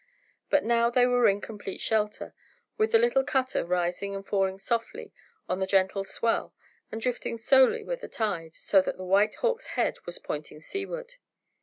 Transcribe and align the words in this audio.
But 0.49 0.63
now 0.63 0.89
they 0.89 1.05
were 1.05 1.27
in 1.27 1.41
complete 1.41 1.79
shelter, 1.79 2.33
with 2.75 2.91
the 2.91 2.97
little 2.97 3.23
cutter 3.23 3.63
rising 3.63 4.15
and 4.15 4.25
falling 4.25 4.57
softly 4.57 5.13
on 5.47 5.59
the 5.59 5.67
gentle 5.67 6.03
swell 6.03 6.55
and 6.91 6.99
drifting 6.99 7.37
slowly 7.37 7.83
with 7.83 8.01
the 8.01 8.07
tide, 8.07 8.55
so 8.55 8.81
that 8.81 8.97
the 8.97 9.05
White 9.05 9.35
Hawk's 9.35 9.67
head 9.77 9.97
was 10.07 10.17
pointing 10.17 10.59
seaward. 10.59 11.17